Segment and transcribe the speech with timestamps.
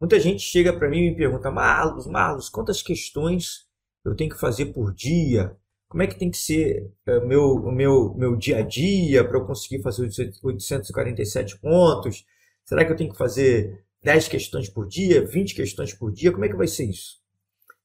[0.00, 3.66] Muita gente chega para mim e me pergunta: Marlos, Marlos, quantas questões
[4.04, 5.56] eu tenho que fazer por dia?
[5.88, 9.46] Como é que tem que ser é, meu, meu, meu dia a dia para eu
[9.46, 10.02] conseguir fazer
[10.42, 12.24] 847 pontos?
[12.64, 16.32] Será que eu tenho que fazer 10 questões por dia, 20 questões por dia?
[16.32, 17.20] Como é que vai ser isso?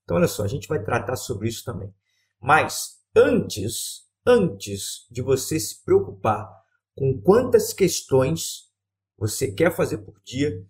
[0.04, 1.93] Então, olha só, a gente vai tratar sobre isso também.
[2.41, 6.50] Mas antes, antes de você se preocupar
[6.96, 8.70] com quantas questões
[9.18, 10.66] você quer fazer por dia,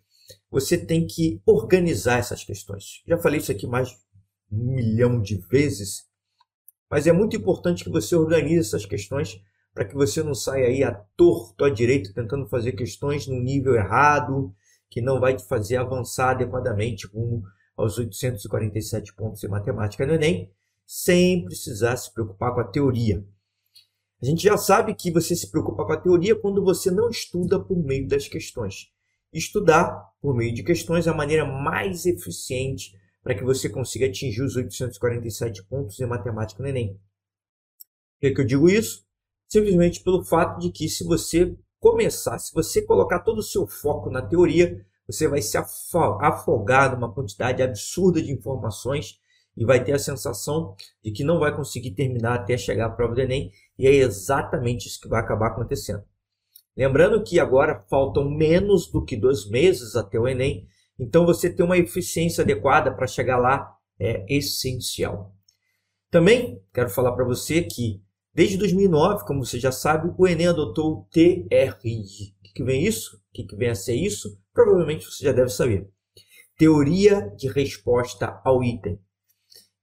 [0.50, 3.02] você tem que organizar essas questões.
[3.08, 3.96] Já falei isso aqui mais
[4.52, 6.06] um milhão de vezes,
[6.90, 9.42] mas é muito importante que você organize essas questões
[9.74, 13.76] para que você não saia aí à torto, à direito, tentando fazer questões no nível
[13.76, 14.54] errado,
[14.90, 17.44] que não vai te fazer avançar adequadamente rumo
[17.78, 20.52] aos 847 pontos em matemática no Enem,
[20.86, 23.26] sem precisar se preocupar com a teoria.
[24.22, 27.60] A gente já sabe que você se preocupa com a teoria quando você não estuda
[27.60, 28.92] por meio das questões.
[29.34, 34.56] Estudar por meio de questões a maneira mais eficiente para que você consiga atingir os
[34.56, 36.94] 847 pontos em matemática no Enem.
[36.94, 37.00] Por
[38.22, 39.06] que, que eu digo isso?
[39.48, 44.10] Simplesmente pelo fato de que se você começar, se você colocar todo o seu foco
[44.10, 49.20] na teoria, você vai se afogar numa quantidade absurda de informações
[49.58, 53.16] e vai ter a sensação de que não vai conseguir terminar até chegar à prova
[53.16, 56.04] do Enem, e é exatamente isso que vai acabar acontecendo.
[56.76, 61.64] Lembrando que agora faltam menos do que dois meses até o Enem, então você ter
[61.64, 65.36] uma eficiência adequada para chegar lá é essencial.
[66.10, 68.02] Também quero falar para você que
[68.34, 72.36] desde 2009, como você já sabe, o Enem adotou o TRI.
[72.40, 73.16] O que, vem isso?
[73.16, 74.38] O que vem a ser isso?
[74.54, 75.90] Provavelmente você já deve saber.
[76.58, 79.00] Teoria de resposta ao item.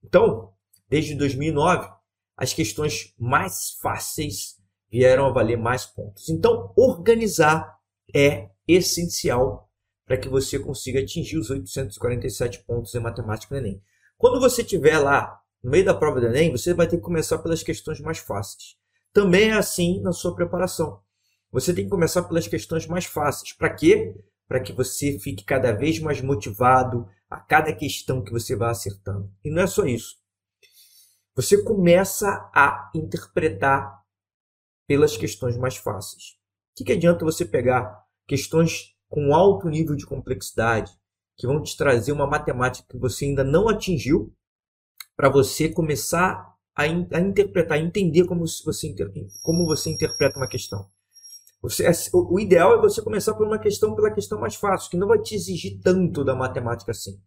[0.05, 0.53] Então,
[0.89, 1.89] desde 2009,
[2.36, 4.57] as questões mais fáceis
[4.91, 6.28] vieram a valer mais pontos.
[6.28, 7.78] Então, organizar
[8.14, 9.69] é essencial
[10.06, 13.83] para que você consiga atingir os 847 pontos em matemática no Enem.
[14.16, 17.39] Quando você estiver lá no meio da prova do Enem, você vai ter que começar
[17.39, 18.77] pelas questões mais fáceis.
[19.12, 21.00] Também é assim na sua preparação.
[21.50, 23.53] Você tem que começar pelas questões mais fáceis.
[23.53, 24.15] Para quê?
[24.47, 29.31] Para que você fique cada vez mais motivado a cada questão que você vai acertando.
[29.44, 30.16] E não é só isso.
[31.34, 34.03] Você começa a interpretar
[34.88, 36.38] pelas questões mais fáceis.
[36.72, 40.91] O que, que adianta você pegar questões com alto nível de complexidade,
[41.37, 44.34] que vão te trazer uma matemática que você ainda não atingiu,
[45.15, 48.94] para você começar a, in, a, interpretar, a entender como você,
[49.43, 50.88] como você interpreta uma questão.
[51.60, 54.97] Você, é, o ideal é você começar por uma questão pela questão mais fácil, que
[54.97, 57.21] não vai te exigir tanto da matemática assim.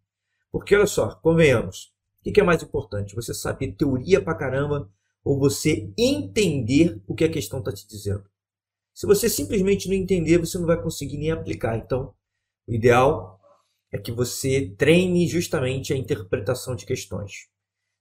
[0.52, 1.94] Porque, olha só, convenhamos,
[2.26, 3.16] o que é mais importante?
[3.16, 4.90] Você saber teoria pra caramba
[5.24, 8.26] ou você entender o que a questão está te dizendo?
[8.94, 11.78] Se você simplesmente não entender, você não vai conseguir nem aplicar.
[11.78, 12.14] Então,
[12.68, 13.40] o ideal
[13.92, 17.50] é que você treine justamente a interpretação de questões.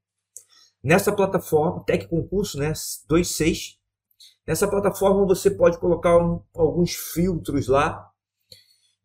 [0.85, 2.75] Nessa plataforma, Tec Concurso, né,
[3.11, 3.79] 26,
[4.47, 8.11] nessa plataforma você pode colocar um, alguns filtros lá.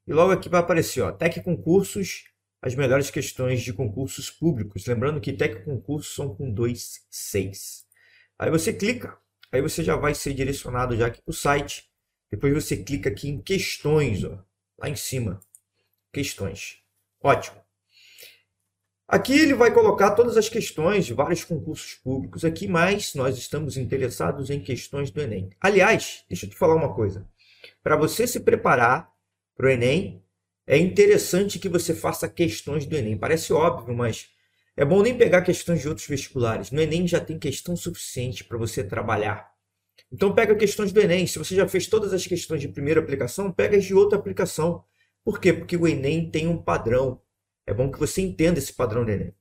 [0.08, 2.26] e logo aqui vai aparecer, ó, Tec Concursos,
[2.62, 4.86] as melhores questões de concursos públicos.
[4.86, 7.86] Lembrando que Tec Concursos são com dois seis.
[8.38, 9.18] Aí você clica
[9.56, 11.90] Aí você já vai ser direcionado já aqui para o site.
[12.30, 14.44] Depois você clica aqui em questões, ó,
[14.78, 15.40] lá em cima.
[16.12, 16.80] Questões.
[17.22, 17.56] Ótimo.
[19.08, 23.78] Aqui ele vai colocar todas as questões de vários concursos públicos aqui, mas nós estamos
[23.78, 25.52] interessados em questões do Enem.
[25.62, 27.26] Aliás, deixa eu te falar uma coisa.
[27.86, 29.12] Para você se preparar
[29.56, 30.26] para o Enem,
[30.66, 33.16] é interessante que você faça questões do Enem.
[33.16, 34.30] Parece óbvio, mas
[34.76, 36.72] é bom nem pegar questões de outros vestibulares.
[36.72, 39.52] No Enem já tem questão suficiente para você trabalhar.
[40.12, 41.28] Então pega questões do Enem.
[41.28, 44.84] Se você já fez todas as questões de primeira aplicação, pega as de outra aplicação.
[45.24, 45.54] Por quê?
[45.54, 47.22] Porque o Enem tem um padrão.
[47.68, 49.32] É bom que você entenda esse padrão do Enem.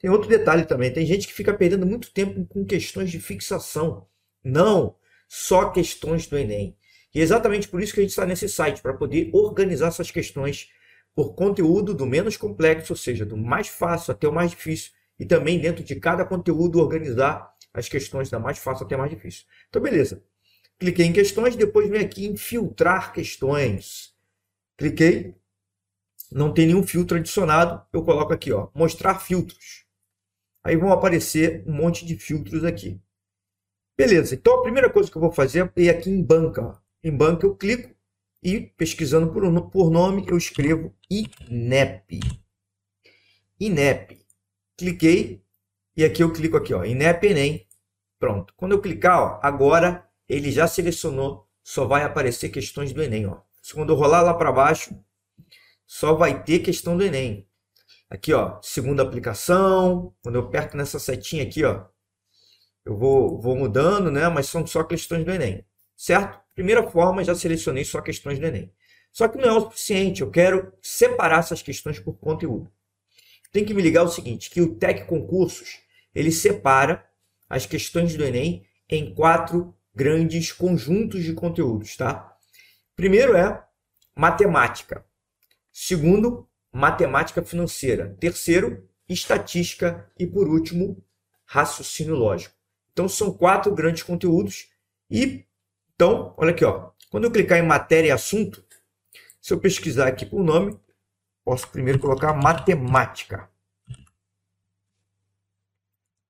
[0.00, 0.92] Tem outro detalhe também.
[0.92, 4.08] Tem gente que fica perdendo muito tempo com questões de fixação.
[4.42, 4.96] Não,
[5.28, 6.76] só questões do Enem.
[7.14, 10.10] E é exatamente por isso que a gente está nesse site, para poder organizar essas
[10.10, 10.70] questões
[11.14, 15.26] por conteúdo do menos complexo, ou seja, do mais fácil até o mais difícil, e
[15.26, 19.44] também dentro de cada conteúdo organizar as questões da mais fácil até mais difícil.
[19.68, 20.22] Então, beleza.
[20.78, 24.14] Cliquei em questões, depois vem aqui em filtrar questões.
[24.76, 25.34] Cliquei,
[26.30, 29.84] não tem nenhum filtro adicionado, eu coloco aqui, ó, mostrar filtros.
[30.64, 33.00] Aí vão aparecer um monte de filtros aqui.
[33.96, 36.81] Beleza, então a primeira coisa que eu vou fazer é ir aqui em banca.
[37.04, 37.92] Em banca eu clico
[38.42, 42.20] e pesquisando por, por nome, eu escrevo INEP.
[43.58, 44.24] INEP.
[44.76, 45.44] Cliquei
[45.96, 47.66] e aqui eu clico aqui, ó, INEP Enem.
[48.18, 48.54] Pronto.
[48.56, 53.40] Quando eu clicar, ó, agora ele já selecionou, só vai aparecer questões do Enem, ó.
[53.74, 54.96] Quando eu rolar lá para baixo,
[55.86, 57.48] só vai ter questão do Enem.
[58.08, 60.14] Aqui, ó, segunda aplicação.
[60.22, 61.86] Quando eu aperto nessa setinha aqui, ó,
[62.84, 64.28] eu vou, vou mudando, né?
[64.28, 65.64] Mas são só questões do Enem,
[65.96, 66.41] certo?
[66.54, 68.72] Primeira forma, já selecionei só questões do Enem.
[69.10, 72.70] Só que não é o suficiente, eu quero separar essas questões por conteúdo.
[73.52, 75.80] Tem que me ligar o seguinte, que o TEC Concursos,
[76.14, 77.04] ele separa
[77.48, 82.34] as questões do Enem em quatro grandes conjuntos de conteúdos, tá?
[82.96, 83.62] Primeiro é
[84.16, 85.04] matemática.
[85.70, 88.16] Segundo, matemática financeira.
[88.18, 91.02] Terceiro, estatística e por último,
[91.44, 92.54] raciocínio lógico.
[92.92, 94.68] Então são quatro grandes conteúdos
[95.10, 95.44] e
[95.94, 96.90] então, olha aqui, ó.
[97.10, 98.64] Quando eu clicar em matéria e assunto,
[99.40, 100.78] se eu pesquisar aqui por nome,
[101.44, 103.50] posso primeiro colocar matemática.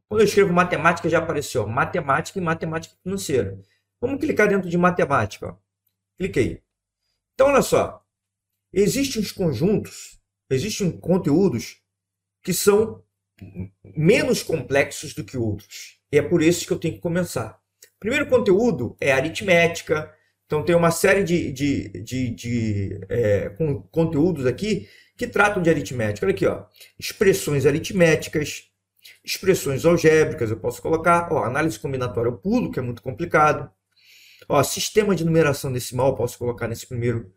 [0.09, 3.59] Quando eu escrevo matemática, já apareceu matemática e matemática financeira.
[4.01, 5.57] Vamos clicar dentro de matemática.
[6.19, 6.63] Cliquei.
[7.35, 8.05] Então, olha só.
[8.73, 10.19] Existem os conjuntos,
[10.51, 11.81] existem conteúdos
[12.43, 13.05] que são
[13.85, 16.01] menos complexos do que outros.
[16.11, 17.62] E é por isso que eu tenho que começar.
[18.03, 20.13] Primeiro conteúdo é aritmética.
[20.45, 23.49] Então tem uma série de, de, de, de é,
[23.93, 26.27] conteúdos aqui que tratam de aritmética.
[26.27, 26.65] Olha aqui, ó.
[26.99, 28.65] expressões aritméticas,
[29.25, 31.29] expressões algébricas, eu posso colocar.
[31.31, 33.71] Ó, análise combinatória eu pulo, que é muito complicado.
[34.49, 37.33] Ó, sistema de numeração decimal eu posso colocar nesse primeiro,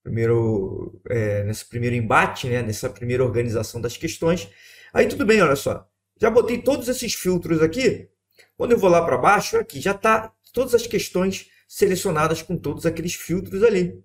[0.00, 2.62] primeiro, é, nesse primeiro embate, né?
[2.62, 4.48] nessa primeira organização das questões.
[4.92, 5.88] Aí tudo bem, olha só.
[6.20, 8.13] Já botei todos esses filtros aqui
[8.56, 12.86] quando eu vou lá para baixo, aqui já está todas as questões selecionadas com todos
[12.86, 14.02] aqueles filtros ali.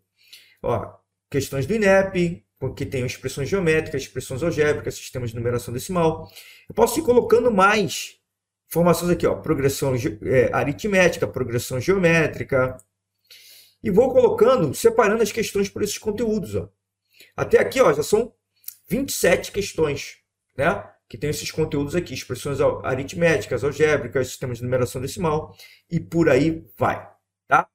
[0.61, 0.93] Ó,
[1.29, 2.43] questões do INEP,
[2.75, 6.29] que tem expressões geométricas, expressões algébricas, sistemas de numeração decimal.
[6.67, 8.17] Eu posso ir colocando mais
[8.67, 9.93] informações aqui, ó, progressão
[10.23, 12.77] é, aritmética, progressão geométrica.
[13.81, 16.55] E vou colocando, separando as questões por esses conteúdos.
[16.55, 16.67] Ó.
[17.35, 18.33] Até aqui ó, já são
[18.89, 20.17] 27 questões.
[20.57, 20.83] Né?
[21.09, 25.55] Que tem esses conteúdos aqui, expressões aritméticas, algébricas, sistemas de numeração decimal
[25.89, 27.11] e por aí vai,
[27.47, 27.67] tá?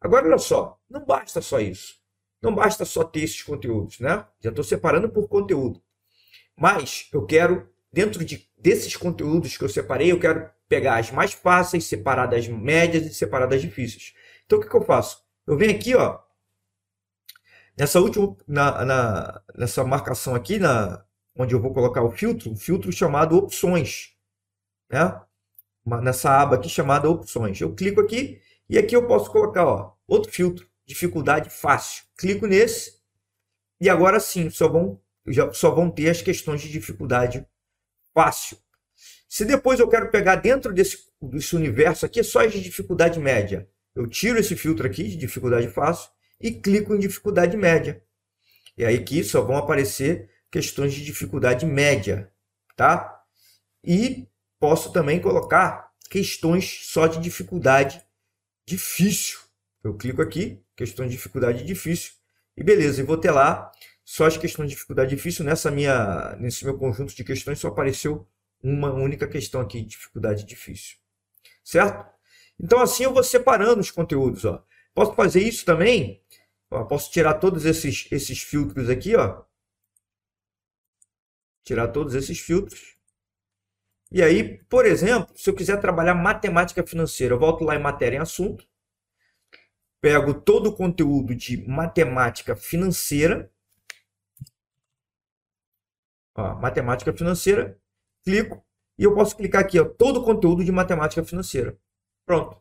[0.00, 2.00] Agora, olha só, não basta só isso.
[2.42, 4.26] Não basta só ter esses conteúdos, né?
[4.40, 5.80] Já estou separando por conteúdo.
[6.56, 11.32] Mas eu quero, dentro de, desses conteúdos que eu separei, eu quero pegar as mais
[11.32, 14.14] fáceis, separar das médias e separar das difíceis.
[14.46, 15.22] Então, o que, que eu faço?
[15.46, 16.18] Eu venho aqui, ó,
[17.78, 21.04] nessa última, na, na, nessa marcação aqui, na,
[21.40, 24.10] onde eu vou colocar o filtro, um filtro chamado opções,
[24.90, 25.20] né?
[26.02, 27.60] nessa aba aqui chamada opções.
[27.60, 32.04] Eu clico aqui e aqui eu posso colocar ó, outro filtro, dificuldade fácil.
[32.18, 33.00] Clico nesse
[33.80, 37.46] e agora sim só vão, já, só vão ter as questões de dificuldade
[38.12, 38.58] fácil.
[39.26, 43.66] Se depois eu quero pegar dentro desse, desse universo aqui só as de dificuldade média,
[43.94, 48.02] eu tiro esse filtro aqui de dificuldade fácil e clico em dificuldade média.
[48.76, 52.30] E aí aqui só vão aparecer questões de dificuldade média,
[52.76, 53.22] tá?
[53.84, 54.28] E
[54.58, 58.04] posso também colocar questões só de dificuldade
[58.66, 59.38] difícil.
[59.82, 62.12] Eu clico aqui, questões de dificuldade difícil,
[62.56, 63.70] e beleza, e vou ter lá
[64.04, 65.44] só as questões de dificuldade difícil.
[65.44, 68.26] Nessa minha, nesse meu conjunto de questões só apareceu
[68.62, 70.96] uma única questão aqui de dificuldade difícil.
[71.64, 72.04] Certo?
[72.58, 74.44] Então assim eu vou separando os conteúdos.
[74.44, 74.62] Ó.
[74.94, 76.22] Posso fazer isso também?
[76.88, 79.42] Posso tirar todos esses, esses filtros aqui, ó,
[81.64, 82.96] tirar todos esses filtros.
[84.10, 88.16] E aí, por exemplo, se eu quiser trabalhar matemática financeira, eu volto lá em matéria
[88.16, 88.66] em assunto,
[90.00, 93.50] pego todo o conteúdo de matemática financeira,
[96.34, 97.78] ó, matemática financeira,
[98.24, 98.64] clico
[98.98, 101.78] e eu posso clicar aqui, ó, todo o conteúdo de matemática financeira.
[102.26, 102.60] Pronto.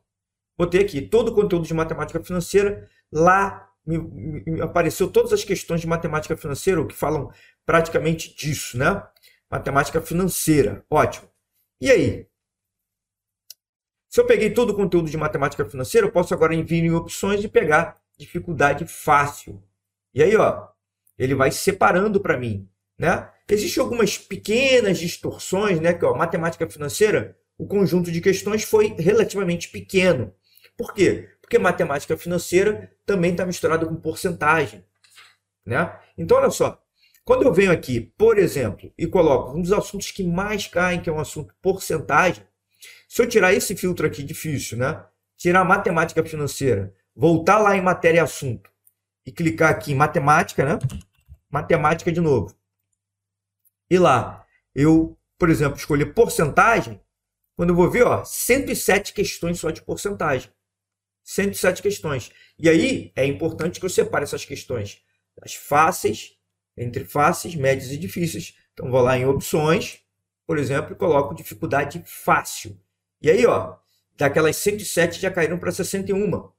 [0.58, 2.90] Botei aqui todo o conteúdo de matemática financeira.
[3.12, 7.32] Lá me, me apareceu todas as questões de matemática financeira, que falam
[7.66, 9.04] praticamente disso, né?
[9.50, 10.86] Matemática financeira.
[10.90, 11.28] Ótimo.
[11.82, 12.28] E aí?
[14.08, 17.44] Se eu peguei todo o conteúdo de matemática financeira, eu posso agora vir em opções
[17.44, 19.64] e pegar dificuldade fácil.
[20.14, 20.68] E aí, ó,
[21.18, 22.68] ele vai separando para mim,
[22.98, 23.30] né?
[23.48, 25.94] Existem algumas pequenas distorções, né?
[25.94, 30.34] Que, ó, matemática financeira, o conjunto de questões foi relativamente pequeno.
[30.78, 31.30] Por quê?
[31.50, 34.86] Porque matemática financeira também está misturada com porcentagem,
[35.66, 36.00] né?
[36.16, 36.80] Então, olha só,
[37.26, 41.10] quando eu venho aqui, por exemplo, e coloco um dos assuntos que mais caem, que
[41.10, 42.46] é um assunto porcentagem,
[43.08, 45.04] se eu tirar esse filtro aqui difícil, né?
[45.36, 48.70] Tirar matemática financeira, voltar lá em matéria e assunto
[49.26, 50.78] e clicar aqui em matemática, né?
[51.50, 52.56] Matemática de novo.
[53.90, 57.02] E lá, eu, por exemplo, escolher porcentagem,
[57.56, 60.52] quando eu vou ver, ó, 107 questões só de porcentagem.
[61.24, 62.32] 107 questões.
[62.58, 65.02] E aí é importante que eu separe essas questões.
[65.42, 66.38] As fáceis,
[66.78, 68.56] entre fáceis, médias e difíceis.
[68.74, 70.00] Então vou lá em opções,
[70.46, 72.80] por exemplo, e coloco dificuldade fácil.
[73.22, 73.76] E aí, ó,
[74.18, 76.50] daquelas 107 já caíram para 61.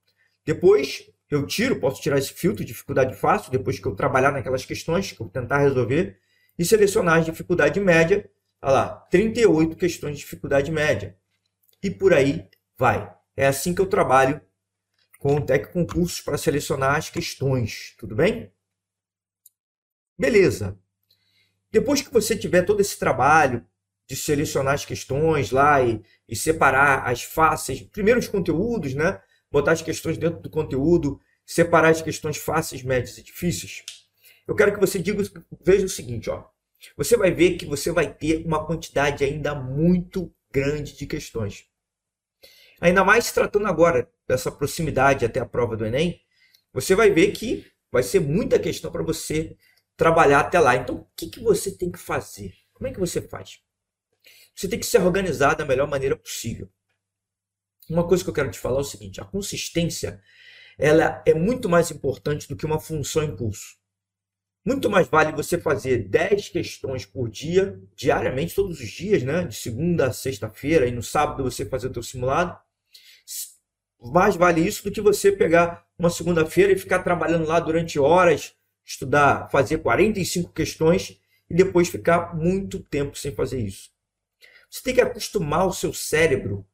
[0.45, 4.65] Depois eu tiro, posso tirar esse filtro de dificuldade fácil, depois que eu trabalhar naquelas
[4.65, 6.19] questões que eu tentar resolver,
[6.59, 8.29] e selecionar a dificuldade média.
[8.61, 11.17] Olha lá, 38 questões de dificuldade média.
[11.83, 13.11] E por aí vai.
[13.37, 14.41] É assim que eu trabalho
[15.21, 17.95] com Tec Concursos para selecionar as questões.
[17.99, 18.51] Tudo bem?
[20.19, 20.79] Beleza.
[21.71, 23.65] Depois que você tiver todo esse trabalho
[24.09, 29.21] de selecionar as questões lá e, e separar as fáceis, primeiro os conteúdos, né?
[29.53, 33.85] botar as questões dentro do conteúdo, separar as questões fáceis, médias e difíceis,
[34.49, 35.23] eu quero que você diga,
[35.63, 36.49] veja o seguinte, ó.
[36.97, 41.70] Você vai ver que você vai ter uma quantidade ainda muito grande de questões.
[42.81, 46.21] Ainda mais se tratando agora dessa proximidade até a prova do Enem,
[46.73, 49.57] você vai ver que vai ser muita questão para você
[49.97, 50.77] trabalhar até lá.
[50.77, 52.55] Então, o que, que você tem que fazer?
[52.73, 53.61] Como é que você faz?
[54.55, 56.71] Você tem que se organizar da melhor maneira possível.
[57.89, 60.23] Uma coisa que eu quero te falar é o seguinte: a consistência
[60.79, 63.79] ela é muito mais importante do que uma função impulso.
[64.65, 69.45] Muito mais vale você fazer 10 questões por dia, diariamente, todos os dias, né?
[69.45, 72.59] De segunda a sexta-feira, e no sábado você fazer o teu simulado.
[74.03, 78.55] Mais vale isso do que você pegar uma segunda-feira e ficar trabalhando lá durante horas,
[78.85, 83.91] estudar, fazer 45 questões e depois ficar muito tempo sem fazer isso.
[84.71, 86.67] Você tem que acostumar o seu cérebro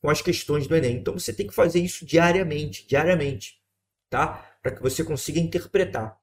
[0.00, 0.96] com as questões do Enem.
[0.96, 3.60] Então você tem que fazer isso diariamente, diariamente,
[4.08, 4.56] tá?
[4.62, 6.18] Para que você consiga interpretar.